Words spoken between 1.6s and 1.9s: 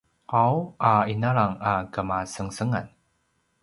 a